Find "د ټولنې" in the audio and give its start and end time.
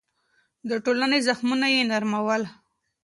0.69-1.19